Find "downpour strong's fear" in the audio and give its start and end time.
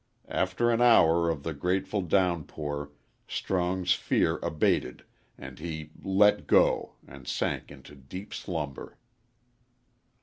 2.01-4.39